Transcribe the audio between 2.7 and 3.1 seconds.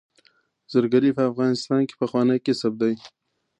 دی